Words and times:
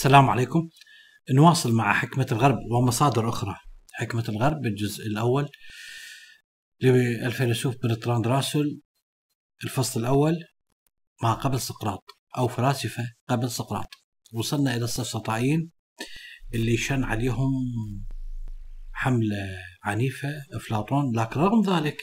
السلام 0.00 0.30
عليكم. 0.30 0.68
نواصل 1.34 1.72
مع 1.72 1.92
حكمة 1.92 2.26
الغرب 2.32 2.58
ومصادر 2.70 3.28
أخرى. 3.28 3.54
حكمة 3.92 4.24
الغرب 4.28 4.66
الجزء 4.66 5.06
الأول 5.06 5.48
للفيلسوف 6.82 7.74
برتراند 7.82 8.26
راسل. 8.26 8.80
الفصل 9.64 10.00
الأول 10.00 10.38
ما 11.22 11.34
قبل 11.34 11.60
سقراط 11.60 12.04
أو 12.38 12.48
فلاسفة 12.48 13.04
قبل 13.28 13.50
سقراط. 13.50 13.88
وصلنا 14.32 14.76
إلى 14.76 14.84
السفسطائيين 14.84 15.70
اللي 16.54 16.76
شن 16.76 17.04
عليهم 17.04 17.50
حملة 18.92 19.58
عنيفة 19.84 20.28
أفلاطون. 20.54 21.16
لكن 21.16 21.40
رغم 21.40 21.76
ذلك 21.76 22.02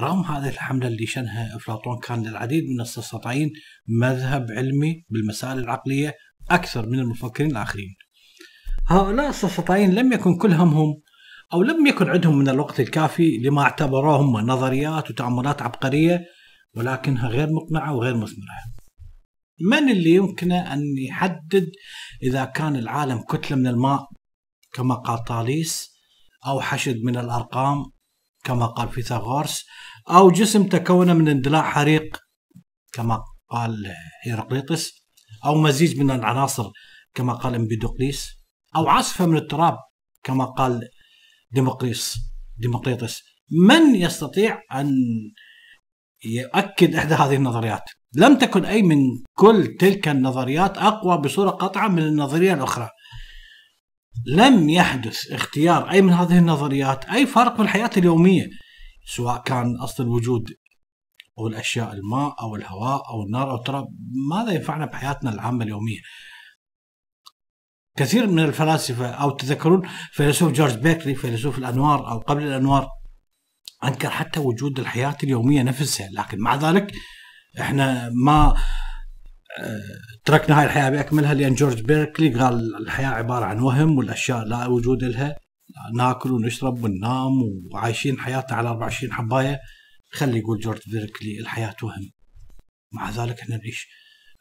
رغم 0.00 0.20
هذه 0.20 0.48
الحملة 0.48 0.86
اللي 0.86 1.06
شنها 1.06 1.56
أفلاطون 1.56 1.98
كان 1.98 2.26
للعديد 2.26 2.64
من 2.64 2.80
السفسطائيين 2.80 3.50
مذهب 3.88 4.46
علمي 4.50 5.04
بالمسائل 5.08 5.58
العقلية 5.58 6.14
أكثر 6.50 6.86
من 6.86 6.98
المفكرين 6.98 7.50
الآخرين. 7.50 7.94
هؤلاء 8.86 9.28
السفسطائيين 9.28 9.94
لم 9.94 10.12
يكن 10.12 10.38
كل 10.38 10.52
همهم 10.52 11.02
أو 11.52 11.62
لم 11.62 11.86
يكن 11.86 12.10
عندهم 12.10 12.38
من 12.38 12.48
الوقت 12.48 12.80
الكافي 12.80 13.38
لما 13.38 13.62
اعتبروه 13.62 14.16
هم 14.16 14.36
نظريات 14.36 15.10
وتأملات 15.10 15.62
عبقرية 15.62 16.24
ولكنها 16.76 17.28
غير 17.28 17.48
مقنعة 17.52 17.94
وغير 17.94 18.16
مثمرة. 18.16 18.74
من 19.60 19.90
اللي 19.90 20.10
يمكنه 20.14 20.72
أن 20.72 20.82
يحدد 21.08 21.70
إذا 22.22 22.44
كان 22.44 22.76
العالم 22.76 23.22
كتلة 23.30 23.56
من 23.56 23.66
الماء 23.66 24.08
كما 24.72 24.94
قال 24.94 25.24
طاليس 25.24 25.94
أو 26.46 26.60
حشد 26.60 26.96
من 27.02 27.16
الأرقام 27.16 27.84
كما 28.44 28.66
قال 28.66 28.88
فيثاغورس 28.88 29.64
أو 30.10 30.30
جسم 30.30 30.66
تكون 30.66 31.16
من 31.16 31.28
اندلاع 31.28 31.62
حريق 31.62 32.16
كما 32.92 33.22
قال 33.48 33.94
هيراقليطس؟ 34.24 35.03
أو 35.44 35.54
مزيج 35.54 36.00
من 36.00 36.10
العناصر 36.10 36.70
كما 37.14 37.32
قال 37.32 37.54
امبيدوقليس 37.54 38.30
أو 38.76 38.88
عصفة 38.88 39.26
من 39.26 39.36
التراب 39.36 39.78
كما 40.22 40.44
قال 40.44 40.88
ديمقريس 41.50 42.16
ديمقريطس 42.58 43.22
من 43.50 43.94
يستطيع 43.94 44.60
أن 44.72 44.94
يؤكد 46.24 46.94
إحدى 46.94 47.14
هذه 47.14 47.36
النظريات؟ 47.36 47.82
لم 48.16 48.38
تكن 48.38 48.64
أي 48.64 48.82
من 48.82 48.98
كل 49.32 49.76
تلك 49.80 50.08
النظريات 50.08 50.78
أقوى 50.78 51.18
بصورة 51.18 51.50
قاطعة 51.50 51.88
من 51.88 52.02
النظرية 52.02 52.54
الأخرى. 52.54 52.88
لم 54.26 54.68
يحدث 54.68 55.32
اختيار 55.32 55.90
أي 55.90 56.02
من 56.02 56.12
هذه 56.12 56.38
النظريات 56.38 57.04
أي 57.04 57.26
فرق 57.26 57.56
في 57.56 57.62
الحياة 57.62 57.90
اليومية 57.96 58.46
سواء 59.06 59.42
كان 59.42 59.76
أصل 59.76 60.02
الوجود 60.02 60.50
أو 61.38 61.46
الأشياء 61.46 61.92
الماء 61.92 62.36
أو 62.40 62.56
الهواء 62.56 63.02
أو 63.10 63.22
النار 63.22 63.50
أو 63.50 63.56
التراب 63.56 63.88
ماذا 64.30 64.52
ينفعنا 64.52 64.86
بحياتنا 64.86 65.32
العامة 65.32 65.64
اليومية؟ 65.64 66.00
كثير 67.96 68.26
من 68.26 68.38
الفلاسفة 68.38 69.06
أو 69.06 69.30
تذكرون 69.30 69.88
فيلسوف 70.12 70.52
جورج 70.52 70.74
بيكلي 70.74 71.14
فيلسوف 71.14 71.58
الأنوار 71.58 72.10
أو 72.10 72.18
قبل 72.18 72.42
الأنوار 72.42 72.88
أنكر 73.84 74.10
حتى 74.10 74.40
وجود 74.40 74.78
الحياة 74.78 75.16
اليومية 75.24 75.62
نفسها 75.62 76.08
لكن 76.12 76.38
مع 76.38 76.54
ذلك 76.54 76.92
إحنا 77.60 78.10
ما 78.24 78.54
آه، 79.60 79.80
تركنا 80.24 80.60
هاي 80.60 80.64
الحياة 80.64 80.90
بأكملها 80.90 81.34
لأن 81.34 81.54
جورج 81.54 81.82
بيركلي 81.82 82.28
قال 82.28 82.76
الحياة 82.76 83.08
عبارة 83.08 83.44
عن 83.44 83.60
وهم 83.60 83.98
والأشياء 83.98 84.44
لا 84.44 84.66
وجود 84.66 85.04
لها 85.04 85.36
ناكل 85.96 86.32
ونشرب 86.32 86.84
وننام 86.84 87.32
وعايشين 87.72 88.18
حياتنا 88.18 88.56
على 88.56 88.68
24 88.68 89.12
حباية 89.12 89.58
خلي 90.14 90.38
يقول 90.38 90.58
جورج 90.58 90.80
بيركلي 90.86 91.38
الحياة 91.38 91.76
وهم. 91.82 92.10
مع 92.92 93.10
ذلك 93.10 93.40
إحنا 93.40 93.56
نعيش 93.56 93.88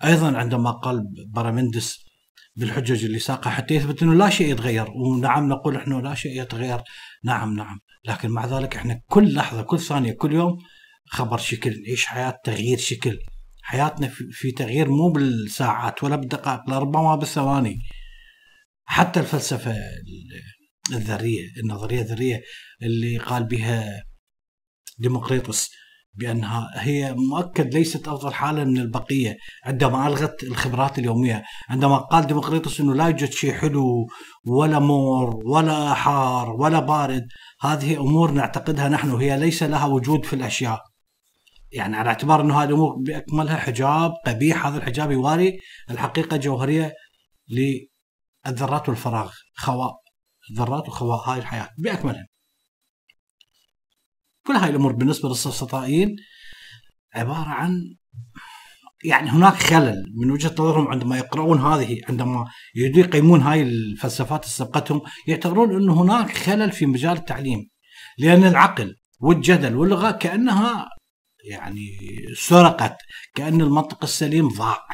أيضا 0.03 0.37
عندما 0.37 0.71
قال 0.71 1.03
برامندس 1.27 2.05
بالحجج 2.55 3.05
اللي 3.05 3.19
ساقها 3.19 3.49
حتى 3.51 3.73
يثبت 3.73 4.03
إنه 4.03 4.13
لا 4.13 4.29
شيء 4.29 4.51
يتغير 4.51 4.91
ونعم 4.91 5.49
نقول 5.49 5.75
إحنا 5.75 5.95
لا 5.95 6.13
شيء 6.15 6.41
يتغير. 6.41 6.81
نعم 7.23 7.55
نعم. 7.55 7.79
لكن 8.05 8.29
مع 8.29 8.45
ذلك 8.45 8.75
إحنا 8.75 9.01
كل 9.07 9.33
لحظة 9.33 9.61
كل 9.61 9.79
ثانية 9.79 10.11
كل 10.11 10.33
يوم 10.33 10.57
خبر 11.05 11.37
شكل. 11.37 11.81
نعيش 11.81 12.05
حياة؟ 12.05 12.39
تغيير 12.43 12.77
شكل. 12.77 13.19
حياتنا 13.61 14.07
في 14.31 14.51
تغيير 14.51 14.89
مو 14.89 15.11
بالساعات 15.11 16.03
ولا 16.03 16.15
بالدقائق 16.15 16.69
لربما 16.69 17.15
بالثواني. 17.15 17.79
حتى 18.85 19.19
الفلسفة 19.19 19.75
الذرية 20.91 21.41
النظرية 21.63 22.01
الذرية 22.01 22.41
اللي 22.81 23.17
قال 23.17 23.43
بها 23.43 24.03
ديمقريطس 24.99 25.71
بأنها 26.15 26.71
هي 26.75 27.13
مؤكد 27.13 27.73
ليست 27.73 28.07
أفضل 28.07 28.33
حالة 28.33 28.63
من 28.63 28.77
البقية 28.77 29.37
عندما 29.65 30.07
ألغت 30.07 30.43
الخبرات 30.43 30.99
اليومية، 30.99 31.43
عندما 31.69 31.97
قال 31.97 32.27
ديمقريطس 32.27 32.79
إنه 32.79 32.93
لا 32.93 33.07
يوجد 33.07 33.31
شيء 33.31 33.53
حلو 33.53 34.07
ولا 34.47 34.79
مور 34.79 35.39
ولا 35.45 35.93
حار 35.93 36.49
ولا 36.49 36.79
بارد، 36.79 37.27
هذه 37.61 37.99
أمور 37.99 38.31
نعتقدها 38.31 38.89
نحن 38.89 39.11
هي 39.11 39.39
ليس 39.39 39.63
لها 39.63 39.85
وجود 39.85 40.25
في 40.25 40.33
الأشياء. 40.33 40.81
يعني 41.71 41.97
على 41.97 42.09
اعتبار 42.09 42.41
إنه 42.41 42.61
هذه 42.61 42.67
الأمور 42.67 42.95
بأكملها 42.95 43.57
حجاب 43.57 44.13
قبيح، 44.25 44.65
هذا 44.65 44.77
الحجاب 44.77 45.11
يواري 45.11 45.59
الحقيقة 45.89 46.35
الجوهريه 46.35 46.93
للذرات 47.49 48.89
والفراغ، 48.89 49.31
خواء. 49.55 49.93
الذرات 50.51 50.87
وخواء 50.87 51.29
هاي 51.29 51.39
الحياة 51.39 51.69
بأكملها. 51.77 52.25
كل 54.47 54.53
هاي 54.53 54.69
الأمور 54.69 54.91
بالنسبة 54.93 55.29
للسفسطائيين 55.29 56.15
عبارة 57.13 57.49
عن 57.49 57.95
يعني 59.03 59.29
هناك 59.29 59.53
خلل 59.53 60.03
من 60.15 60.31
وجهة 60.31 60.51
نظرهم 60.51 60.87
عندما 60.87 61.17
يقرؤون 61.17 61.59
هذه 61.59 62.01
عندما 62.09 62.45
يريدون 62.75 63.03
يقيمون 63.03 63.41
هاي 63.41 63.61
الفلسفات 63.61 64.45
السبقتهم 64.45 65.01
يعتبرون 65.27 65.75
انه 65.75 66.01
هناك 66.01 66.37
خلل 66.37 66.71
في 66.71 66.85
مجال 66.85 67.17
التعليم 67.17 67.69
لأن 68.17 68.43
العقل 68.43 68.95
والجدل 69.19 69.75
واللغة 69.75 70.11
كأنها 70.11 70.89
يعني 71.49 71.97
سرقت 72.35 72.97
كأن 73.35 73.61
المنطق 73.61 74.03
السليم 74.03 74.47
ضاع. 74.47 74.87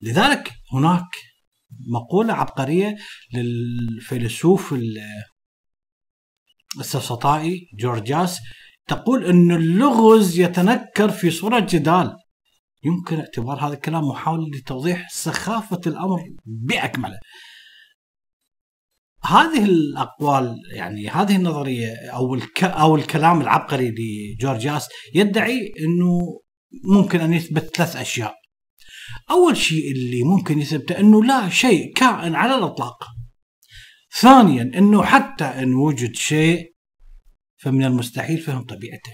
لذلك 0.00 0.52
هناك 0.72 1.16
مقولة 1.88 2.34
عبقرية 2.34 2.96
للفيلسوف 3.34 4.74
السفسطائي 6.80 7.68
جورجاس 7.78 8.38
تقول 8.88 9.24
أن 9.24 9.52
اللغز 9.52 10.38
يتنكر 10.38 11.10
في 11.10 11.30
صورة 11.30 11.66
جدال. 11.70 12.16
يمكن 12.84 13.18
اعتبار 13.18 13.66
هذا 13.66 13.74
الكلام 13.74 14.04
محاولة 14.04 14.46
لتوضيح 14.54 15.08
سخافة 15.10 15.80
الأمر 15.86 16.18
بأكمله. 16.44 17.18
هذه 19.24 19.64
الأقوال 19.64 20.56
يعني 20.72 21.08
هذه 21.08 21.36
النظرية 21.36 22.10
أو 22.12 22.34
الك 22.34 22.64
أو 22.64 22.96
الكلام 22.96 23.40
العبقري 23.40 23.94
لجورجاس 23.98 24.88
يدعي 25.14 25.72
أنه 25.80 26.40
ممكن 26.84 27.20
أن 27.20 27.32
يثبت 27.32 27.76
ثلاث 27.76 27.96
أشياء. 27.96 28.34
أول 29.30 29.56
شيء 29.56 29.92
اللي 29.92 30.22
ممكن 30.22 30.60
يثبته 30.60 30.98
أنه 30.98 31.24
لا 31.24 31.48
شيء 31.48 31.92
كائن 31.92 32.34
على 32.34 32.54
الإطلاق. 32.54 33.04
ثانيا 34.20 34.62
أنه 34.62 35.02
حتى 35.02 35.44
أن 35.44 35.74
وجد 35.74 36.14
شيء 36.14 36.71
فمن 37.62 37.84
المستحيل 37.84 38.38
فهم 38.38 38.64
طبيعته. 38.64 39.12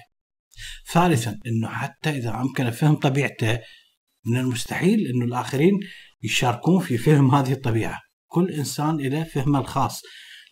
ثالثا 0.93 1.39
إنه 1.47 1.69
حتى 1.69 2.11
إذا 2.11 2.31
أمكن 2.35 2.71
فهم 2.71 2.95
طبيعته 2.95 3.59
من 4.27 4.37
المستحيل 4.37 5.07
إنه 5.07 5.25
الآخرين 5.25 5.81
يشاركون 6.23 6.81
في 6.81 6.99
فهم 6.99 7.35
هذه 7.35 7.53
الطبيعة. 7.53 8.01
كل 8.27 8.51
إنسان 8.51 8.97
له 8.97 9.25
فهمه 9.25 9.59
الخاص. 9.59 10.03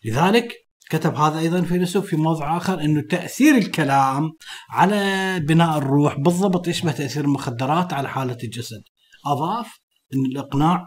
لذلك 0.04 0.54
كتب 0.90 1.14
هذا 1.14 1.38
أيضا 1.38 1.62
فيلسوف 1.62 2.06
في 2.06 2.16
موضع 2.16 2.56
آخر 2.56 2.80
إنه 2.80 3.00
تأثير 3.00 3.54
الكلام 3.54 4.30
على 4.70 5.40
بناء 5.40 5.78
الروح 5.78 6.18
بالضبط 6.18 6.68
يشبه 6.68 6.92
تأثير 6.92 7.24
المخدرات 7.24 7.92
على 7.92 8.08
حالة 8.08 8.38
الجسد. 8.44 8.82
أضاف 9.26 9.78
إن 10.14 10.24
الإقناع 10.26 10.84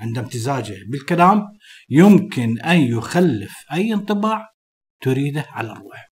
عند 0.00 0.18
امتزاجه 0.18 0.76
بالكلام 0.88 1.42
يمكن 1.88 2.60
أن 2.60 2.80
يخلف 2.80 3.54
أي 3.72 3.94
انطباع 3.94 4.46
تريده 5.00 5.46
على 5.48 5.72
الروح. 5.72 6.09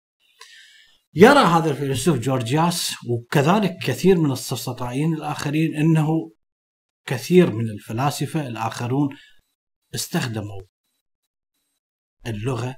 يرى 1.16 1.38
هذا 1.38 1.70
الفيلسوف 1.70 2.18
جورجياس 2.18 2.94
وكذلك 3.08 3.76
كثير 3.82 4.18
من 4.18 4.32
السفسطائيين 4.32 5.14
الآخرين 5.14 5.76
أنه 5.76 6.32
كثير 7.06 7.50
من 7.50 7.70
الفلاسفة 7.70 8.46
الآخرون 8.46 9.08
استخدموا 9.94 10.62
اللغة 12.26 12.76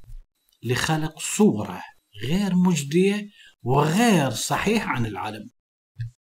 لخلق 0.62 1.19
صورة 1.19 1.83
غير 2.29 2.55
مجدية 2.55 3.29
وغير 3.62 4.31
صحيحة 4.31 4.88
عن 4.91 5.06
العالم. 5.06 5.50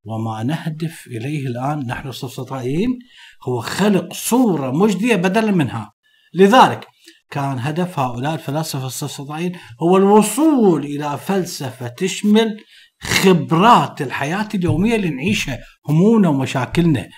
وما 0.04 0.44
نهدف 0.44 1.08
إليه 1.08 1.48
الآن 1.48 1.80
نحن 1.88 2.10
السفسطائيين 2.10 3.00
هو 3.44 3.62
خلق 3.62 4.14
صورة 4.14 4.72
مجدية 4.72 5.16
بدلا 5.16 5.52
منها. 5.52 5.94
لذلك 6.34 6.88
كان 7.32 7.60
هدف 7.60 8.00
هؤلاء 8.00 8.34
الفلاسفة 8.34 8.88
السفسطائيين 8.88 9.52
هو 9.82 9.98
الوصول 9.98 10.86
إلى 10.86 11.18
فلسفة 11.18 11.88
تشمل 11.88 12.64
خبرات 13.02 14.02
الحياة 14.02 14.50
اليومية 14.56 14.96
اللي 14.96 15.10
نعيشها 15.10 15.60
همومنا 15.90 16.30
ومشاكلنا 16.30 17.10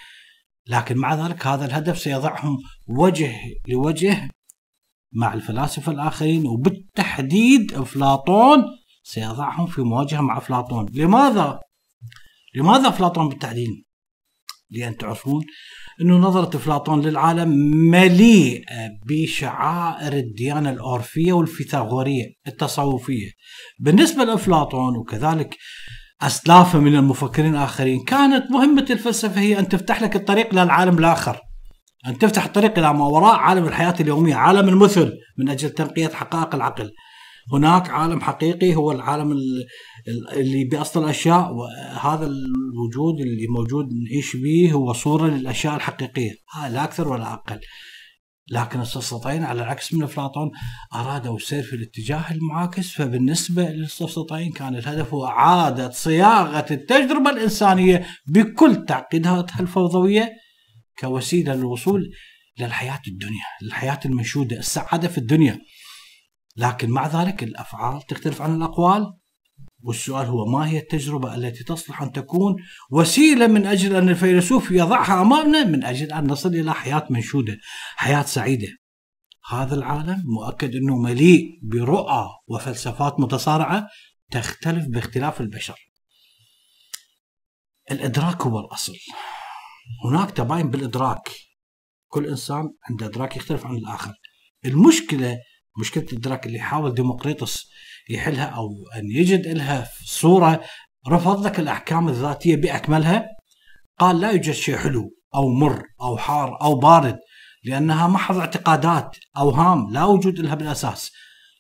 لكن 0.68 0.98
مع 0.98 1.28
ذلك 1.28 1.48
هذا 1.48 1.66
الهدف 1.66 2.00
سيضعهم 2.00 2.58
وجه 2.88 3.36
لوجه 3.68 4.30
مع 5.14 5.34
الفلاسفة 5.34 5.92
الآخرين 5.92 6.48
وبالتحديد 6.48 7.74
أفلاطون 7.74 8.66
سيضعهم 9.04 9.66
في 9.66 9.82
مواجهة 9.82 10.22
مع 10.22 10.38
أفلاطون 10.38 10.86
لماذا؟ 10.94 11.60
لماذا 12.56 12.88
أفلاطون 12.90 13.30
بالتحديد؟ 13.30 13.70
لأن 14.74 14.98
تعرفون 14.98 15.44
أنه 16.02 16.18
نظرة 16.18 16.58
أفلاطون 16.58 17.02
للعالم 17.02 17.50
مليئة 17.92 18.90
بشعائر 19.06 20.14
الديانة 20.14 20.70
الأورفية 20.70 21.34
والفيثاغورية 21.34 22.26
التصوفية. 22.48 23.32
بالنسبة 23.80 24.24
لأفلاطون 24.24 24.98
وكذلك 24.98 25.58
أسلافه 26.22 26.80
من 26.80 26.96
المفكرين 26.96 27.56
الآخرين 27.56 28.04
كانت 28.04 28.52
مهمة 28.52 28.86
الفلسفة 28.90 29.42
هي 29.42 29.60
أن 29.60 29.70
تفتح 29.70 30.02
لك 30.02 30.16
الطريق 30.16 30.54
للعالم 30.54 30.98
الآخر 30.98 31.40
أن 32.08 32.18
تفتح 32.18 32.46
الطريق 32.46 32.80
إلى 32.80 32.94
ما 32.94 33.06
وراء 33.06 33.36
عالم 33.36 33.66
الحياة 33.66 33.96
اليومية 34.00 34.36
عالم 34.36 34.70
المثل 34.70 35.14
من 35.38 35.50
أجل 35.50 35.70
تنقية 35.70 36.08
حقائق 36.08 36.56
العقل. 36.56 36.92
هناك 37.54 37.90
عالم 37.90 38.22
حقيقي 38.22 38.76
هو 38.76 38.92
العالم 38.92 39.32
اللي 40.08 40.64
باصل 40.64 41.04
الاشياء 41.04 41.54
وهذا 41.54 42.26
الوجود 42.26 43.22
اللي 43.22 43.48
موجود 43.48 43.90
نعيش 43.94 44.36
به 44.36 44.72
هو 44.74 44.94
صورة 44.94 45.28
للأشياء 45.28 45.76
الحقيقية 45.76 46.32
لا 46.70 46.84
أكثر 46.84 47.08
ولا 47.08 47.34
أقل 47.34 47.60
لكن 48.52 48.82
السفسطين 48.82 49.44
على 49.44 49.64
العكس 49.64 49.94
من 49.94 50.04
أفلاطون 50.04 50.52
أرادوا 50.96 51.36
السير 51.36 51.64
في 51.64 51.76
الاتجاه 51.76 52.32
المعاكس 52.32 52.92
فبالنسبة 52.92 53.70
للسفسطين 53.70 54.52
كان 54.52 54.76
الهدف 54.76 55.14
هو 55.14 55.26
اعاده 55.26 55.90
صياغة 55.90 56.66
التجربة 56.72 57.30
الإنسانية 57.30 58.08
بكل 58.28 58.86
تعقيداتها 58.86 59.60
الفوضوية 59.60 60.30
كوسيلة 61.00 61.56
للوصول 61.56 62.12
للحياة 62.60 63.02
الدنيا، 63.08 63.46
للحياة 63.62 64.00
المنشوده، 64.06 64.58
السعادة 64.58 65.08
في 65.08 65.18
الدنيا. 65.18 65.60
لكن 66.58 66.90
مع 66.90 67.08
ذلك 67.08 67.44
الأفعال 67.44 68.02
تختلف 68.02 68.42
عن 68.42 68.56
الأقوال 68.56 69.14
والسؤال 69.84 70.26
هو 70.26 70.46
ما 70.46 70.68
هي 70.68 70.78
التجربة 70.78 71.36
التي 71.36 71.64
تصلح 71.64 72.02
أن 72.02 72.12
تكون 72.12 72.56
وسيلة 72.92 73.48
من 73.48 73.66
أجل 73.66 73.96
أن 73.96 74.10
الفيلسوف 74.10 74.72
يضعها 74.72 75.22
أمامنا 75.22 75.64
من 75.64 75.84
أجل 75.84 76.12
أن 76.14 76.28
نصل 76.28 76.50
إلى 76.56 76.74
حياة 76.74 77.08
منشودة، 77.10 77.58
حياة 77.96 78.22
سعيدة. 78.22 78.68
هذا 79.50 79.76
العالم 79.76 80.24
مؤكد 80.26 80.76
أنه 80.76 80.98
مليء 80.98 81.60
برؤى 81.64 82.30
وفلسفات 82.48 83.20
متصارعة 83.20 83.88
تختلف 84.32 84.86
باختلاف 84.88 85.42
البشر. 85.42 85.92
الإدراك 87.92 88.42
هو 88.42 88.60
الأصل. 88.60 88.94
هناك 90.06 90.32
تباين 90.32 90.70
بالإدراك. 90.70 91.32
كل 92.08 92.28
إنسان 92.28 92.70
عنده 92.90 93.06
إدراك 93.06 93.38
يختلف 93.38 93.66
عن 93.66 93.76
الآخر. 93.76 94.14
المشكلة 94.66 95.38
مشكلة 95.80 96.04
الإدراك 96.04 96.46
اللي 96.46 96.60
حاول 96.60 96.94
ديمقريطس 96.94 97.70
يحلها 98.10 98.46
أو 98.46 98.70
أن 98.96 99.12
يجد 99.12 99.48
لها 99.48 99.90
صورة 100.06 100.62
رفض 101.08 101.46
لك 101.46 101.60
الأحكام 101.60 102.10
الذاتية 102.10 102.56
بأكملها؟ 102.56 103.28
قال 104.00 104.20
لا 104.20 104.32
يوجد 104.32 104.52
شيء 104.52 104.78
حلو 104.78 105.10
أو 105.36 105.50
مر 105.50 105.84
أو 106.02 106.18
حار 106.18 106.62
أو 106.62 106.76
بارد 106.76 107.20
لأنها 107.64 108.08
محض 108.08 108.38
اعتقادات 108.38 109.18
اوهام 109.38 109.94
لا 109.94 110.06
وجود 110.06 110.40
لها 110.40 110.56
بالأساس. 110.56 111.12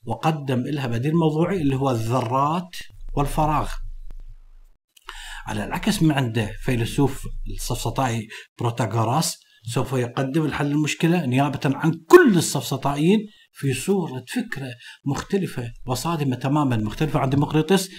وقدم 0.05 0.63
لها 0.65 0.87
بديل 0.87 1.15
موضوعي 1.15 1.61
اللي 1.61 1.75
هو 1.75 1.91
الذرات 1.91 2.75
والفراغ. 3.13 3.71
على 5.45 5.63
العكس 5.63 6.03
من 6.03 6.11
عنده 6.11 6.51
فيلسوف 6.59 7.27
السفسطائي 7.47 8.27
بروتاغوراس 8.59 9.39
سوف 9.65 9.93
يقدم 9.93 10.45
الحل 10.45 10.71
المشكلة 10.71 11.25
نيابة 11.25 11.59
عن 11.65 11.91
كل 11.91 12.37
السفسطائيين 12.37 13.19
في 13.55 13.73
صورة 13.73 14.25
فكرة 14.27 14.69
مختلفة 15.05 15.71
وصادمة 15.85 16.35
تماما 16.35 16.77
مختلفة 16.77 17.19
عن 17.19 17.29
ديمقريطس 17.29 17.89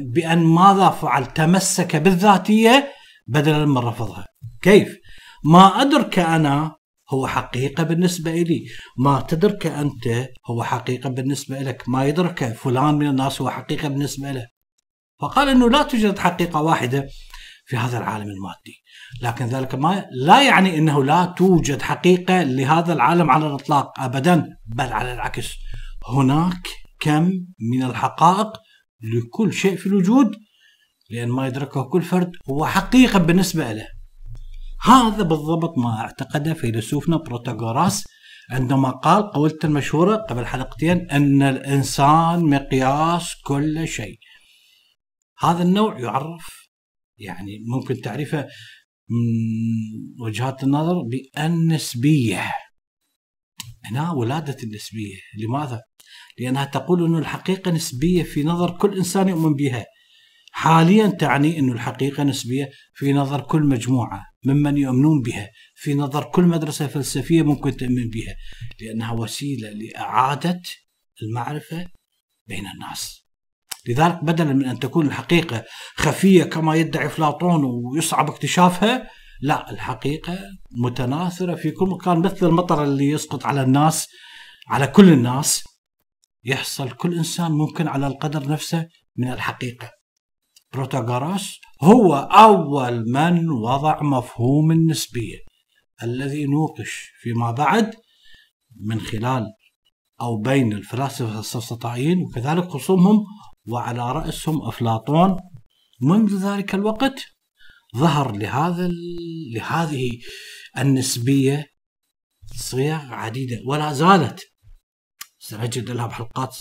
بأن 0.00 0.38
ماذا 0.38 0.90
فعل؟ 0.90 1.26
تمسك 1.26 1.96
بالذاتية 1.96 2.92
بدلا 3.26 3.66
من 3.66 3.78
رفضها. 3.78 4.26
كيف؟ 4.62 4.96
ما 5.44 5.82
أدرك 5.82 6.18
أنا 6.18 6.76
هو 7.12 7.26
حقيقة 7.26 7.82
بالنسبة 7.82 8.30
إلي. 8.30 8.66
ما 8.98 9.20
تدرك 9.20 9.66
أنت 9.66 10.28
هو 10.50 10.62
حقيقة 10.62 11.10
بالنسبة 11.10 11.58
لك 11.58 11.88
ما 11.88 12.04
يدرك 12.04 12.52
فلان 12.52 12.94
من 12.94 13.06
الناس 13.06 13.40
هو 13.40 13.50
حقيقة 13.50 13.88
بالنسبة 13.88 14.32
له. 14.32 14.46
فقال 15.20 15.48
أنه 15.48 15.70
لا 15.70 15.82
توجد 15.82 16.18
حقيقة 16.18 16.62
واحدة. 16.62 17.08
في 17.68 17.76
هذا 17.76 17.98
العالم 17.98 18.30
المادي. 18.30 18.82
لكن 19.22 19.46
ذلك 19.46 19.74
ما 19.74 20.06
لا 20.10 20.42
يعني 20.42 20.78
إنه 20.78 21.04
لا 21.04 21.24
توجد 21.24 21.82
حقيقة 21.82 22.42
لهذا 22.42 22.92
العالم 22.92 23.30
على 23.30 23.46
الإطلاق 23.46 24.00
ابدا 24.00 24.44
بل 24.66 24.92
على 24.92 25.12
العكس. 25.12 25.54
هناك 26.08 26.68
كم 27.00 27.30
من 27.72 27.82
الحقائق 27.82 28.52
لكل 29.00 29.52
شيء 29.52 29.76
في 29.76 29.86
الوجود 29.86 30.30
لأن 31.10 31.28
ما 31.28 31.46
يدركه 31.46 31.82
كل 31.82 32.02
فرد 32.02 32.32
هو 32.50 32.66
حقيقة 32.66 33.18
بالنسبة 33.18 33.72
له. 33.72 33.86
هذا 34.82 35.22
بالضبط 35.22 35.78
ما 35.78 36.00
اعتقده 36.00 36.54
فيلسوفنا 36.54 37.16
بروتاغوراس 37.16 38.04
عندما 38.50 38.90
قال 38.90 39.30
قولته 39.30 39.66
المشهورة 39.66 40.16
قبل 40.16 40.46
حلقتين 40.46 41.10
أن 41.10 41.42
الإنسان 41.42 42.40
مقياس 42.40 43.34
كل 43.44 43.88
شيء. 43.88 44.18
هذا 45.40 45.62
النوع 45.62 46.00
يعرف 46.00 46.67
يعني 47.18 47.58
ممكن 47.66 48.00
تعرفه 48.00 48.46
من 49.08 50.24
وجهات 50.24 50.64
النظر 50.64 51.02
بالنسبية. 51.02 52.52
هنا 53.84 54.12
ولادة 54.12 54.56
النسبية. 54.62 55.16
لماذا؟ 55.38 55.82
لأنها 56.38 56.64
تقول 56.64 57.04
أن 57.04 57.18
الحقيقة 57.18 57.70
نسبية 57.70 58.22
في 58.22 58.44
نظر 58.44 58.78
كل 58.78 58.96
إنسان 58.96 59.28
يؤمن 59.28 59.54
بها. 59.54 59.86
حاليا 60.52 61.06
تعني 61.06 61.58
أن 61.58 61.72
الحقيقة 61.72 62.22
نسبية 62.22 62.70
في 62.94 63.12
نظر 63.12 63.40
كل 63.40 63.62
مجموعة 63.62 64.24
ممن 64.44 64.76
يؤمنون 64.76 65.22
بها. 65.22 65.50
في 65.74 65.94
نظر 65.94 66.24
كل 66.24 66.44
مدرسة 66.44 66.86
فلسفية 66.86 67.42
ممكن 67.42 67.76
تؤمن 67.76 68.08
بها. 68.08 68.34
لأنها 68.80 69.12
وسيلة 69.12 69.70
لإعادة 69.70 70.62
المعرفة 71.22 71.86
بين 72.46 72.66
الناس. 72.66 73.27
لذلك 73.88 74.24
بدلا 74.24 74.52
من 74.52 74.64
أن 74.64 74.78
تكون 74.78 75.06
الحقيقة 75.06 75.64
خفية 75.96 76.44
كما 76.44 76.74
يدعي 76.74 77.06
افلاطون 77.06 77.64
ويصعب 77.64 78.30
اكتشافها 78.30 79.10
لا 79.42 79.70
الحقيقة 79.70 80.38
متناثرة 80.70 81.54
في 81.54 81.70
كل 81.70 81.88
مكان 81.88 82.18
مثل 82.18 82.46
المطر 82.46 82.84
اللي 82.84 83.08
يسقط 83.10 83.46
على 83.46 83.62
الناس 83.62 84.08
على 84.68 84.86
كل 84.86 85.12
الناس. 85.12 85.64
يحصل 86.44 86.90
كل 86.90 87.14
إنسان 87.14 87.52
ممكن 87.52 87.88
على 87.88 88.06
القدر 88.06 88.48
نفسه 88.48 88.88
من 89.16 89.32
الحقيقة. 89.32 89.90
بروتاغوراس 90.72 91.58
هو 91.82 92.14
أول 92.16 93.04
من 93.12 93.50
وضع 93.50 94.02
مفهوم 94.02 94.72
النسبية 94.72 95.38
الذي 96.02 96.46
نوقش 96.46 97.10
فيما 97.20 97.50
بعد 97.50 97.94
من 98.80 99.00
خلال 99.00 99.46
أو 100.20 100.36
بين 100.36 100.72
الفلاسفة 100.72 101.40
السفسطائيين 101.40 102.22
وكذلك 102.22 102.68
خصومهم 102.68 103.24
وعلى 103.68 104.12
رأسهم 104.12 104.62
أفلاطون. 104.62 105.36
منذ 106.02 106.46
ذلك 106.46 106.74
الوقت 106.74 107.20
ظهر 107.96 108.36
لهذا 108.36 108.90
لهذه 109.54 110.10
النسبية 110.78 111.66
صيغ 112.56 113.14
عديدة 113.14 113.56
ولا 113.66 113.92
زالت. 113.92 114.40
سنجد 115.38 115.90
لها 115.90 116.06
بحلقات 116.06 116.56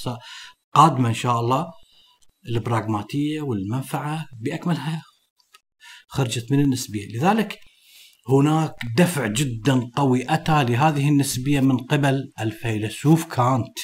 قادمة 0.73 1.09
إن 1.09 1.13
شاء 1.13 1.39
الله. 1.39 1.71
البراغماتية 2.49 3.41
والمنفعة 3.41 4.27
بأكملها 4.39 5.03
خرجت 6.07 6.51
من 6.51 6.59
النسبية. 6.59 7.17
لذلك 7.17 7.59
هناك 8.29 8.75
دفع 8.97 9.27
جدا 9.27 9.91
قوي 9.95 10.33
أتى 10.33 10.63
لهذه 10.63 11.09
النسبية 11.09 11.59
من 11.59 11.77
قبل 11.77 12.31
الفيلسوف 12.39 13.25
كانت 13.25 13.79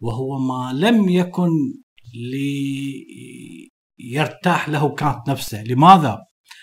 وهو 0.00 0.38
ما 0.38 0.72
لم 0.72 1.08
يكن 1.08 1.50
ليرتاح 4.00 4.68
له 4.68 4.94
كانت 4.94 5.28
نفسه. 5.28 5.62
لماذا؟ 5.62 6.18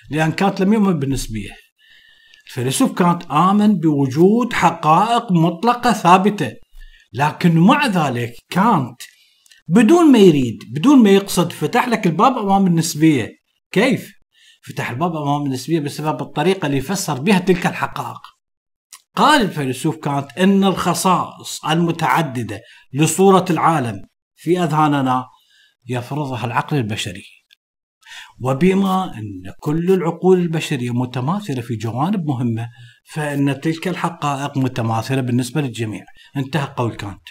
لأن 0.09 0.31
كانت 0.31 0.59
لم 0.59 0.73
يؤمن 0.73 0.99
بالنسبية. 0.99 1.51
الفيلسوف 2.47 2.91
كانت 2.91 3.31
آمن 3.31 3.79
بوجود 3.79 4.53
حقائق 4.53 5.31
مطلقة 5.31 5.93
ثابتة. 5.93 6.51
لكن 7.13 7.57
مع 7.57 7.87
ذلك 7.87 8.33
كانت 8.49 9.01
بدون 9.67 10.11
ما 10.11 10.19
يريد 10.19 10.63
بدون 10.71 11.03
ما 11.03 11.09
يقصد 11.09 11.51
فتح 11.51 11.87
لك 11.87 12.07
الباب 12.07 12.37
أمام 12.37 12.67
النسبية. 12.67 13.31
كيف؟ 13.71 14.11
فتح 14.67 14.89
الباب 14.89 15.15
أمام 15.15 15.45
النسبية 15.45 15.79
بسبب 15.79 16.21
الطريقة 16.21 16.65
اللي 16.65 16.77
يفسر 16.77 17.19
بها 17.19 17.39
تلك 17.39 17.67
الحقائق. 17.67 18.21
قال 19.15 19.41
الفيلسوف 19.41 19.95
كانت 19.95 20.27
أن 20.37 20.63
الخصائص 20.63 21.65
المتعددة 21.65 22.61
لصورة 22.93 23.45
العالم 23.49 24.01
في 24.35 24.63
أذهاننا 24.63 25.25
يفرضها 25.87 26.45
العقل 26.45 26.77
البشري. 26.77 27.23
وبما 28.41 29.17
أن 29.17 29.53
كل 29.59 29.91
العقول 29.91 30.39
البشرية 30.39 30.93
متماثلة 30.93 31.61
في 31.61 31.75
جوانب 31.75 32.25
مهمة 32.25 32.69
فإن 33.13 33.61
تلك 33.61 33.87
الحقائق 33.87 34.57
متماثلة 34.57 35.21
بالنسبة 35.21 35.61
للجميع. 35.61 36.03
انتهى 36.37 36.73
قول 36.77 36.95
كانت. 36.95 37.21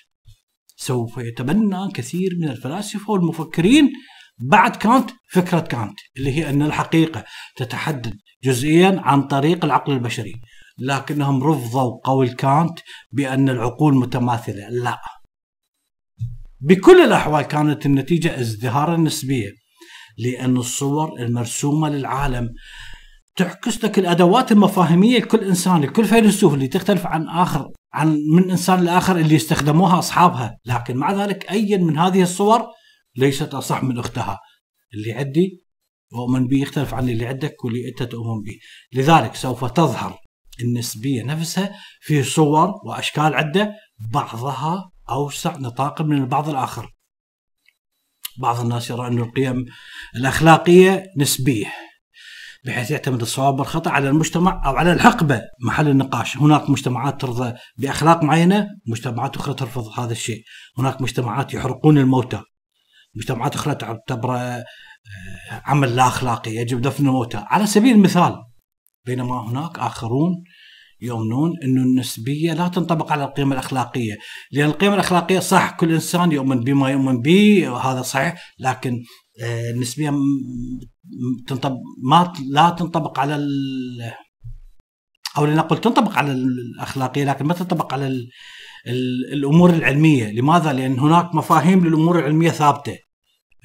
سوف 0.76 1.18
يتبنى 1.18 1.92
كثير 1.94 2.30
من 2.40 2.48
الفلاسفة 2.48 3.10
والمفكرين 3.12 3.92
بعد 4.38 4.76
كانت 4.76 5.10
فكرة 5.32 5.60
كانت 5.60 5.98
اللي 6.16 6.32
هي 6.38 6.50
أن 6.50 6.62
الحقيقة 6.62 7.24
تتحدد 7.56 8.16
جزئيا 8.44 9.00
عن 9.04 9.22
طريق 9.22 9.64
العقل 9.64 9.92
البشري. 9.92 10.34
لكنهم 10.78 11.44
رفضوا 11.44 12.00
قول 12.04 12.28
كانت 12.28 12.78
بأن 13.12 13.48
العقول 13.48 13.94
متماثلة. 13.94 14.68
لا. 14.68 14.98
بكل 16.60 17.04
الأحوال 17.04 17.42
كانت 17.42 17.86
النتيجة 17.86 18.40
ازدهار 18.40 18.94
النسبية 18.94 19.50
لأن 20.18 20.56
الصور 20.56 21.18
المرسومة 21.18 21.88
للعالم 21.88 22.48
تعكس 23.36 23.84
لك 23.84 23.98
الأدوات 23.98 24.52
المفاهيمية 24.52 25.18
لكل 25.18 25.44
إنسان 25.44 25.80
لكل 25.80 26.04
فيلسوف 26.04 26.54
اللي 26.54 26.68
تختلف 26.68 27.06
عن 27.06 27.28
آخر 27.28 27.70
عن 27.92 28.18
من 28.32 28.50
إنسان 28.50 28.84
لآخر 28.84 29.16
اللي 29.16 29.34
يستخدموها 29.34 29.98
أصحابها. 29.98 30.58
لكن 30.64 30.96
مع 30.96 31.12
ذلك 31.12 31.50
أي 31.50 31.78
من 31.78 31.98
هذه 31.98 32.22
الصور 32.22 32.66
ليست 33.16 33.54
أصح 33.54 33.82
من 33.82 33.98
أختها. 33.98 34.38
اللي 34.94 35.12
عندي 35.12 35.64
أؤمن 36.14 36.46
به 36.46 36.62
يختلف 36.62 36.94
عن 36.94 37.08
اللي 37.08 37.26
عندك 37.26 37.64
واللي 37.64 37.88
أنت 37.88 38.02
تؤمن 38.02 38.42
به 38.42 38.58
لذلك 38.92 39.34
سوف 39.34 39.64
تظهر 39.64 40.18
النسبية 40.60 41.22
نفسها 41.22 41.76
في 42.00 42.22
صور 42.22 42.72
وأشكال 42.84 43.34
عدة 43.34 43.72
بعضها 44.12 44.90
أوسع 45.10 45.56
نطاقا 45.56 46.04
من 46.04 46.16
البعض 46.16 46.48
الآخر. 46.48 46.90
بعض 48.38 48.60
الناس 48.60 48.90
يرى 48.90 49.06
أن 49.06 49.18
القيم 49.18 49.64
الأخلاقية 50.16 51.02
نسبية 51.18 51.72
بحيث 52.66 52.90
يعتمد 52.90 53.20
الصواب 53.20 53.58
والخطأ 53.58 53.90
على 53.90 54.08
المجتمع 54.08 54.62
أو 54.66 54.76
على 54.76 54.92
الحقبة 54.92 55.42
محل 55.66 55.88
النقاش. 55.88 56.36
هناك 56.36 56.70
مجتمعات 56.70 57.20
ترضى 57.20 57.54
بأخلاق 57.76 58.22
معينة 58.22 58.68
مجتمعات 58.86 59.36
أخرى 59.36 59.54
ترفض 59.54 60.00
هذا 60.00 60.12
الشيء. 60.12 60.44
هناك 60.78 61.02
مجتمعات 61.02 61.54
يحرقون 61.54 61.98
الموتى 61.98 62.42
مجتمعات 63.14 63.54
أخرى 63.54 63.74
تعتبره 63.74 64.38
آه، 64.38 64.64
عمل 65.50 65.96
لا 65.96 66.06
أخلاقي 66.08 66.50
يجب 66.50 66.80
دفن 66.80 67.06
الموتى. 67.06 67.44
على 67.46 67.66
سبيل 67.66 67.94
المثال 67.94 68.36
بينما 69.04 69.50
هناك 69.50 69.78
آخرون 69.78 70.44
يؤمنون 71.00 71.52
أن 71.62 71.78
النسبية 71.78 72.52
لا 72.52 72.68
تنطبق 72.68 73.12
على 73.12 73.24
القيم 73.24 73.52
الأخلاقية 73.52 74.16
لأن 74.52 74.68
القيم 74.68 74.94
الأخلاقية 74.94 75.38
صح 75.38 75.70
كل 75.70 75.92
إنسان 75.92 76.32
يؤمن 76.32 76.60
بما 76.60 76.90
يؤمن 76.90 77.20
به 77.20 77.68
وهذا 77.68 78.02
صحيح 78.02 78.54
لكن 78.58 79.02
آه، 79.42 79.70
النسبية 79.70 80.14
تنطبق 81.46 81.78
ما 82.02 82.32
لا 82.50 82.70
تنطبق 82.70 83.18
على 83.18 83.48
أو 85.38 85.46
لنقل 85.46 85.78
تنطبق 85.78 86.18
على 86.18 86.32
الأخلاقية 86.32 87.24
لكن 87.24 87.44
ما 87.44 87.54
تنطبق 87.54 87.92
على 87.92 88.06
ال 88.06 88.28
ال 88.86 89.32
الأمور 89.32 89.70
العلمية، 89.70 90.32
لماذا؟ 90.32 90.72
لأن 90.72 90.98
هناك 90.98 91.34
مفاهيم 91.34 91.86
للأمور 91.86 92.18
العلمية 92.18 92.50
ثابتة. 92.50 92.98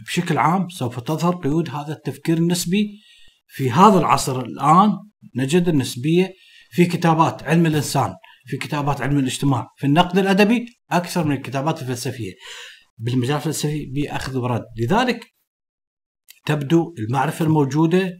بشكل 0.05 0.37
عام 0.37 0.69
سوف 0.69 0.99
تظهر 0.99 1.35
قيود 1.35 1.69
هذا 1.69 1.93
التفكير 1.93 2.37
النسبي 2.37 2.99
في 3.47 3.71
هذا 3.71 3.99
العصر 3.99 4.41
الآن 4.41 4.97
نجد 5.35 5.69
النسبية 5.69 6.33
في 6.69 6.85
كتابات 6.85 7.43
علم 7.43 7.65
الإنسان، 7.65 8.13
في 8.45 8.57
كتابات 8.57 9.01
علم 9.01 9.19
الاجتماع، 9.19 9.67
في 9.77 9.87
النقد 9.87 10.17
الأدبي 10.17 10.65
أكثر 10.91 11.23
من 11.23 11.35
الكتابات 11.35 11.81
الفلسفية. 11.81 12.33
بالمجال 12.97 13.35
الفلسفي 13.35 13.85
باخذ 13.85 14.37
ورد، 14.37 14.63
لذلك 14.77 15.25
تبدو 16.45 16.93
المعرفة 16.99 17.45
الموجودة 17.45 18.13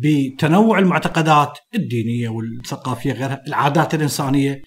بتنوع 0.00 0.78
المعتقدات 0.78 1.58
الدينية 1.74 2.28
والثقافية 2.28 3.12
غيرها 3.12 3.42
العادات 3.48 3.94
الإنسانية. 3.94 4.62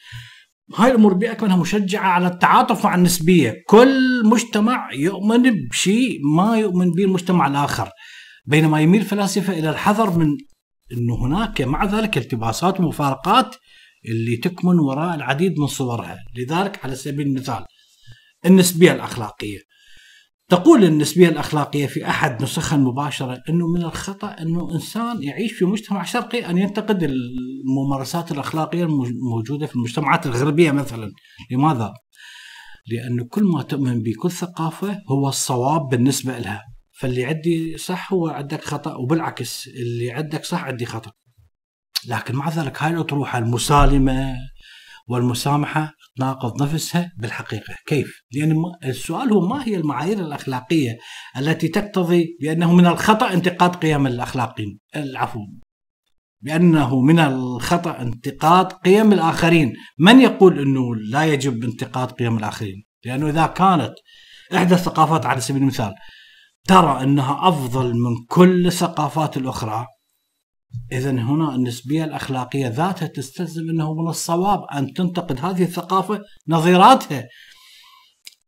هاي 0.75 0.91
الأمور 0.91 1.13
باكملها 1.13 1.55
مشجعة 1.57 2.07
على 2.07 2.27
التعاطف 2.27 2.85
مع 2.85 2.95
النسبية، 2.95 3.55
كل 3.67 4.21
مجتمع 4.25 4.93
يؤمن 4.93 5.67
بشيء 5.67 6.19
ما 6.35 6.57
يؤمن 6.57 6.91
به 6.91 7.03
المجتمع 7.03 7.47
الآخر، 7.47 7.89
بينما 8.45 8.81
يميل 8.81 9.01
الفلاسفه 9.01 9.53
إلى 9.53 9.69
الحذر 9.69 10.17
من 10.17 10.38
إنه 10.93 11.25
هناك 11.25 11.62
مع 11.62 11.86
ذلك 11.86 12.17
التباسات 12.17 12.79
ومفارقات 12.79 13.55
اللي 14.05 14.38
تكمن 14.38 14.79
وراء 14.79 15.15
العديد 15.15 15.60
من 15.60 15.67
صورها، 15.67 16.17
لذلك 16.38 16.86
على 16.86 16.96
سبيل 16.96 17.27
المثال 17.27 17.65
النسبية 18.46 18.91
الأخلاقية. 18.91 19.60
تقول 20.50 20.84
النسبية 20.84 21.29
الأخلاقية 21.29 21.88
في 21.88 22.10
أحد 22.10 22.43
نسخها 22.43 22.77
المباشرة 22.77 23.41
أنه 23.50 23.67
من 23.67 23.84
الخطأ 23.84 24.27
أنه 24.27 24.72
إنسان 24.74 25.24
يعيش 25.24 25.51
في 25.51 25.65
مجتمع 25.65 26.03
شرقي 26.03 26.50
أن 26.50 26.58
ينتقد 26.58 27.03
الممارسات 27.03 28.31
الأخلاقية 28.31 28.84
الموجودة 28.84 29.67
في 29.67 29.75
المجتمعات 29.75 30.25
الغربية 30.25 30.72
مثلا. 30.72 31.12
لماذا؟ 31.51 31.93
لأنه 32.88 33.25
كل 33.29 33.43
ما 33.43 33.62
تؤمن 33.62 34.01
به 34.01 34.12
كل 34.22 34.31
ثقافة 34.31 35.01
هو 35.12 35.29
الصواب 35.29 35.81
بالنسبة 35.89 36.39
لها. 36.39 36.63
فاللي 36.99 37.25
عندي 37.25 37.77
صح 37.77 38.13
هو 38.13 38.27
عندك 38.27 38.63
خطأ 38.63 38.95
وبالعكس 38.95 39.67
اللي 39.67 40.11
عندك 40.11 40.45
صح 40.45 40.63
عندي 40.63 40.85
خطأ. 40.85 41.11
لكن 42.07 42.35
مع 42.35 42.49
ذلك 42.49 42.83
هاي 42.83 42.93
الأطروحة 42.93 43.39
المسالمة 43.39 44.35
والمسامحة 45.07 45.93
تناقض 46.17 46.63
نفسها 46.63 47.11
بالحقيقة. 47.17 47.75
كيف؟ 47.87 48.21
لأن 48.31 48.55
السؤال 48.83 49.33
هو 49.33 49.47
ما 49.47 49.67
هي 49.67 49.75
المعايير 49.75 50.19
الأخلاقية 50.19 50.97
التي 51.37 51.67
تقتضي 51.67 52.37
بأنه 52.41 52.73
من 52.73 52.87
الخطأ 52.87 53.33
انتقاد 53.33 53.75
قيم 53.75 54.07
الأخلاقيين. 54.07 54.79
العفو. 54.95 55.39
بأنه 56.41 57.01
من 57.01 57.19
الخطأ 57.19 58.01
انتقاد 58.01 58.73
قيم 58.73 59.13
الآخرين. 59.13 59.73
من 59.99 60.21
يقول 60.21 60.59
أنه 60.59 60.95
لا 60.95 61.25
يجب 61.25 61.63
انتقاد 61.63 62.11
قيم 62.11 62.37
الآخرين؟ 62.37 62.83
لأنه 63.05 63.29
إذا 63.29 63.45
كانت 63.45 63.93
إحدى 64.55 64.73
الثقافات 64.73 65.25
على 65.25 65.41
سبيل 65.41 65.61
المثال 65.61 65.93
ترى 66.69 67.03
أنها 67.03 67.49
أفضل 67.49 67.93
من 67.93 68.25
كل 68.27 68.67
الثقافات 68.67 69.38
الأخرى. 69.38 69.85
إذا 70.91 71.11
هنا 71.11 71.55
النسبية 71.55 72.03
الأخلاقية 72.03 72.67
ذاتها 72.67 73.07
تستلزم 73.07 73.69
أنه 73.69 73.93
من 73.93 74.09
الصواب 74.09 74.63
أن 74.73 74.93
تنتقد 74.93 75.45
هذه 75.45 75.63
الثقافة 75.63 76.21
نظيراتها. 76.47 77.27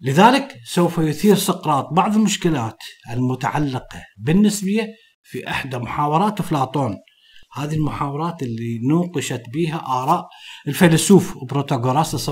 لذلك 0.01 0.55
سوف 0.65 0.97
يثير 0.97 1.35
سقراط 1.35 1.93
بعض 1.93 2.15
المشكلات 2.15 2.77
المتعلقة 3.11 4.01
بالنسبية 4.17 4.87
في 5.23 5.49
إحدى 5.49 5.77
محاورات 5.77 6.39
أفلاطون. 6.39 6.95
هذه 7.53 7.75
المحاورات 7.75 8.43
اللي 8.43 8.79
نوقشت 8.89 9.43
بها 9.53 9.83
آراء 9.87 10.27
الفيلسوف 10.67 11.37
بروتاغوراس 11.49 12.29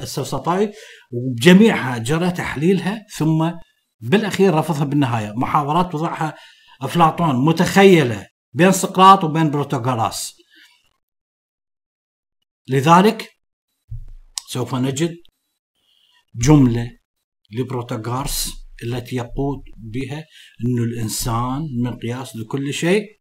السفسطائي 0.00 0.72
وبجميعها 1.12 1.98
جرى 1.98 2.30
تحليلها 2.30 3.06
ثم 3.16 3.50
بالأخير 4.00 4.54
رفضها 4.54 4.84
بالنهاية. 4.84 5.32
محاورات 5.36 5.94
وضعها 5.94 6.34
أفلاطون 6.82 7.44
متخيلة 7.44 8.26
بين 8.52 8.72
سقراط 8.72 9.24
وبين 9.24 9.50
بروتوغراس 9.50 10.36
لذلك 12.68 13.30
سوف 14.48 14.74
نجد 14.74 15.16
جملة 16.34 16.98
لبروتوغارس 17.50 18.52
التي 18.82 19.16
يقول 19.16 19.62
بها 19.76 20.24
أن 20.66 20.78
الإنسان 20.78 21.68
مقياس 21.82 22.36
لكل 22.36 22.74
شيء 22.74 23.20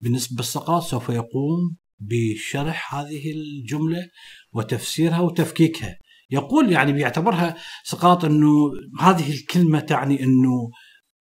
بالنسبة 0.00 0.42
لسقراط 0.42 0.82
سوف 0.82 1.08
يقوم 1.08 1.76
بشرح 1.98 2.94
هذه 2.94 3.32
الجملة 3.32 4.08
وتفسيرها 4.52 5.20
وتفكيكها. 5.20 5.98
يقول 6.30 6.72
يعني 6.72 6.92
بيعتبرها 6.92 7.56
سقراط 7.84 8.24
أنه 8.24 8.70
هذه 9.00 9.32
الكلمة 9.32 9.80
تعني 9.80 10.22
أنه 10.22 10.70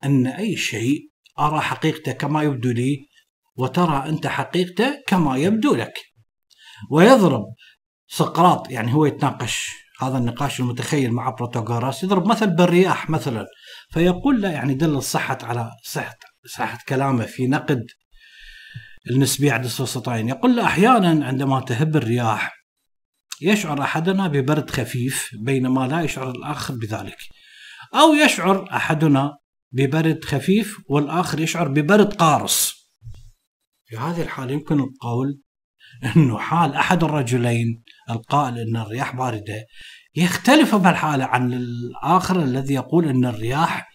أن 0.03 0.27
أي 0.27 0.56
شيء 0.58 1.12
أرى 1.39 1.62
حقيقته 1.62 2.12
كما 2.12 2.44
يبدو 2.44 2.72
لي 2.72 3.08
وترى 3.56 4.10
أنت 4.10 4.27
حقيقته 4.27 5.03
كما 5.08 5.38
يبدو 5.38 5.75
لك. 5.75 5.94
ويضرب 6.91 7.46
سقراط 8.08 8.72
يعني 8.72 8.94
هو 8.94 9.06
يتناقش 9.06 9.72
هذا 10.01 10.17
النقاش 10.17 10.60
المتخيل 10.60 11.12
مع 11.12 11.29
بروتوغوراس 11.29 12.03
يضرب 12.03 12.27
مثل 12.27 12.56
بالرياح 12.56 13.10
مثلا 13.10 13.46
فيقول 13.91 14.41
لا 14.41 14.51
يعني 14.51 14.74
دل 14.74 15.03
صحة 15.03 15.38
على 15.44 15.72
صحة 15.84 16.17
صحة 16.56 16.79
كلامه 16.88 17.25
في 17.25 17.48
نقد 17.48 17.86
النسبية 19.12 19.51
عند 19.51 19.65
السوسطين 19.65 20.29
يقول 20.29 20.56
له 20.56 20.65
أحيانا 20.65 21.25
عندما 21.25 21.60
تهب 21.60 21.96
الرياح 21.96 22.57
يشعر 23.41 23.82
أحدنا 23.82 24.27
ببرد 24.27 24.70
خفيف 24.70 25.29
بينما 25.39 25.88
لا 25.88 26.01
يشعر 26.01 26.32
الآخر 26.32 26.75
بذلك. 26.75 27.17
أو 27.96 28.13
يشعر 28.13 28.70
أحدنا 28.72 29.38
ببرد 29.72 30.25
خفيف 30.25 30.77
والآخر 30.89 31.39
يشعر 31.39 31.67
ببرد 31.67 32.13
قارص. 32.13 32.74
في 33.86 33.98
هذه 33.98 34.22
الحالة 34.22 34.53
يمكن 34.53 34.79
القول 34.79 35.41
أنه 36.15 36.38
حال 36.38 36.74
أحد 36.74 37.03
الرجلين 37.03 37.84
القائل 38.10 38.58
أن 38.58 38.77
الرياح 38.77 39.15
باردة 39.15 39.65
يختلف 40.15 40.75
بهالحالة 40.75 41.25
عن 41.25 41.53
الآخر 41.53 42.44
الذي 42.44 42.74
يقول 42.74 43.08
أن 43.08 43.25
الرياح 43.25 43.89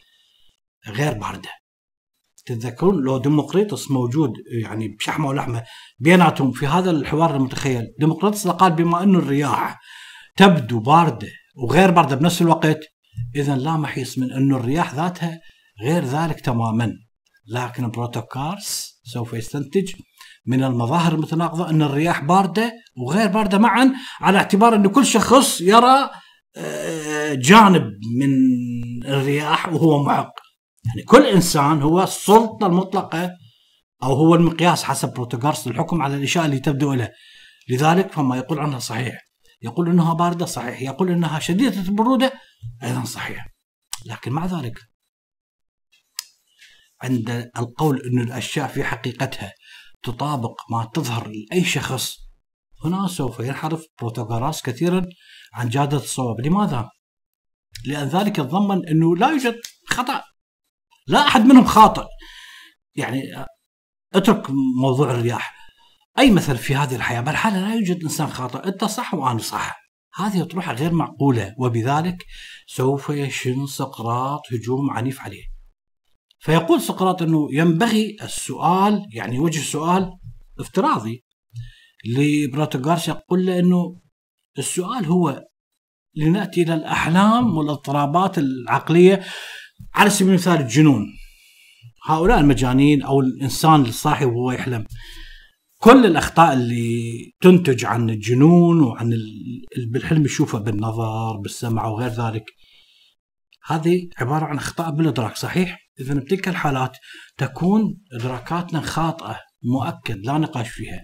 غير 0.89 1.13
باردة. 1.13 1.51
تتذكرون 2.45 3.05
لو 3.05 3.19
ديمقريطس 3.19 3.91
موجود 3.91 4.33
يعني 4.63 4.89
بشحمه 4.89 5.29
ولحمه 5.29 5.63
بيناتهم 5.99 6.53
في 6.53 6.67
هذا 6.67 6.91
الحوار 6.91 7.37
المتخيل. 7.37 7.87
ديمقريطس 8.01 8.49
قال 8.49 8.73
بما 8.73 9.03
انه 9.03 9.19
الرياح 9.19 9.81
تبدو 10.37 10.81
باردة 10.81 11.29
وغير 11.57 11.91
باردة 11.91 12.17
بنفس 12.17 12.43
الوقت 12.43 12.81
اذا 13.37 13.57
لا 13.57 13.77
محيص 13.77 14.19
من 14.19 14.33
انه 14.33 14.57
الرياح 14.57 14.95
ذاتها 14.95 15.41
غير 15.83 16.05
ذلك 16.05 16.41
تماما. 16.41 16.93
لكن 17.47 17.91
بروتوكارس 17.91 19.01
سوف 19.05 19.33
يستنتج 19.33 19.93
من 20.47 20.65
المظاهر 20.65 21.15
المتناقضة 21.15 21.71
أن 21.71 21.83
الرياح 21.83 22.25
باردة 22.25 22.73
وغير 22.97 23.29
باردة 23.29 23.59
معا 23.59 23.93
على 24.21 24.39
اعتبار 24.39 24.75
أن 24.75 24.87
كل 24.87 25.07
شخص 25.07 25.61
يرى 25.61 26.11
آه، 26.57 27.35
جانب 27.35 27.85
من 28.19 28.31
الرياح 29.05 29.69
وهو 29.69 30.03
محق 30.03 30.33
يعني 30.85 31.03
كل 31.03 31.27
إنسان 31.27 31.83
هو 31.83 32.03
السلطة 32.03 32.67
المطلقة 32.67 33.31
أو 34.03 34.13
هو 34.13 34.35
المقياس 34.35 34.85
حسب 34.85 35.13
بروتوغارس 35.15 35.69
للحكم 35.69 36.03
على 36.03 36.17
الأشياء 36.17 36.45
اللي 36.45 36.59
تبدو 36.61 36.93
له. 36.95 37.11
لذلك 37.69 38.13
فما 38.13 38.37
يقول 38.37 38.59
عنها 38.59 38.79
صحيح. 38.79 39.25
يقول 39.63 39.89
أنها 39.89 40.15
باردة 40.15 40.47
صحيح. 40.47 40.83
يقول 40.83 41.11
أنها 41.11 41.39
شديدة 41.39 41.81
البروده 41.81 42.33
أيضا 42.83 43.05
صحيح. 43.05 43.47
لكن 44.07 44.33
مع 44.33 44.47
ذلك 44.47 44.79
عند 47.03 47.51
القول 47.59 48.01
أن 48.01 48.19
الأشياء 48.19 48.69
في 48.69 48.85
حقيقتها 48.85 49.53
تطابق 50.03 50.61
ما 50.71 50.91
تظهر 50.95 51.29
لأي 51.29 51.65
شخص 51.65 52.17
هنا 52.85 53.09
سوف 53.09 53.41
ينحرف 53.41 53.85
بروتوغراس 54.01 54.63
كثيرا 54.63 55.07
عن 55.55 55.69
جادة 55.69 55.97
الصواب. 55.97 56.41
لماذا؟ 56.41 56.91
لأن 57.85 58.09
ذلك 58.09 58.39
يتضمن 58.39 58.89
أنه 58.89 59.17
لا 59.17 59.31
يوجد 59.31 59.61
خطأ. 59.87 60.32
لا 61.07 61.27
أحد 61.27 61.41
منهم 61.41 61.65
خاطئ. 61.65 62.05
يعني 62.95 63.23
اترك 64.15 64.51
موضوع 64.83 65.11
الرياح. 65.11 65.55
أي 66.19 66.31
مثل 66.31 66.57
في 66.57 66.75
هذه 66.75 66.97
الحياة؟ 66.97 67.21
بالحالة 67.21 67.61
لا 67.61 67.75
يوجد 67.75 68.03
إنسان 68.03 68.27
خاطئ. 68.27 68.69
أنت 68.69 68.85
صح 68.85 69.15
وأنا 69.15 69.39
صح. 69.39 69.83
هذه 70.15 70.43
أطروحة 70.43 70.73
غير 70.73 70.93
معقولة. 70.93 71.55
وبذلك 71.59 72.27
سوف 72.67 73.09
يشن 73.09 73.67
سقراط 73.67 74.41
هجوم 74.53 74.91
عنيف 74.91 75.21
عليه. 75.21 75.45
فيقول 76.39 76.81
سقراط 76.81 77.23
أنه 77.23 77.49
ينبغي 77.53 78.17
السؤال 78.23 79.07
يعني 79.13 79.39
وجه 79.39 79.61
سؤال 79.61 80.11
افتراضي 80.61 81.25
لبروتوغارس 82.05 83.09
يقول 83.09 83.47
له 83.47 83.59
أنه 83.59 84.01
السؤال 84.59 85.07
هو 85.07 85.45
لنأتي 86.15 86.63
إلى 86.63 86.75
الأحلام 86.75 87.57
والإضطرابات 87.57 88.39
العقلية 88.39 89.25
على 89.95 90.11
سبيل 90.11 90.29
المثال 90.29 90.61
الجنون. 90.61 91.07
هؤلاء 92.07 92.41
المجانين 92.41 93.03
أو 93.03 93.21
الإنسان 93.21 93.81
الصاحي 93.81 94.25
وهو 94.25 94.53
يحلم. 94.53 94.85
كل 95.79 96.07
الأخطاء 96.07 96.53
اللي 96.53 97.33
تنتج 97.41 97.85
عن 97.85 98.11
الجنون 98.11 98.81
وعن 98.81 99.15
بالحلم 99.93 100.25
يشوفه 100.25 100.59
بالنظر 100.59 101.37
بالسمع 101.37 101.87
وغير 101.87 102.11
ذلك. 102.11 102.45
هذه 103.67 104.09
عبارة 104.19 104.45
عن 104.45 104.57
أخطاء 104.57 104.91
بالإدراك 104.91 105.37
صحيح؟ 105.37 105.79
اذا 106.01 106.15
بتلك 106.15 106.49
الحالات 106.49 106.97
تكون 107.37 107.97
إدراكاتنا 108.13 108.81
خاطئة 108.81 109.39
مؤكد 109.63 110.27
لا 110.27 110.39
نقاش 110.39 110.69
فيها. 110.69 111.03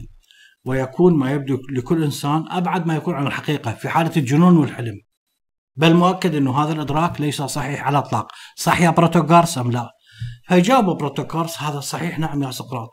ويكون 0.64 1.14
ما 1.14 1.32
يبدو 1.32 1.58
لكل 1.72 2.04
إنسان 2.04 2.44
أبعد 2.50 2.86
ما 2.86 2.96
يكون 2.96 3.14
عن 3.14 3.26
الحقيقة 3.26 3.72
في 3.72 3.88
حالة 3.88 4.12
الجنون 4.16 4.56
والحلم. 4.56 5.00
بل 5.78 5.94
مؤكد 5.94 6.34
إنه 6.34 6.62
هذا 6.62 6.72
الإدراك 6.72 7.20
ليس 7.20 7.42
صحيح 7.42 7.86
على 7.86 7.98
الإطلاق 7.98 8.28
صح 8.56 8.80
يا 8.80 8.90
بروتوغارس 8.90 9.58
أم 9.58 9.70
لا؟ 9.70 9.90
فيجاوب 10.48 10.98
بروتوغارس 10.98 11.62
هذا 11.62 11.80
صحيح 11.80 12.18
نعم 12.18 12.42
يا 12.42 12.50
سقراط 12.50 12.90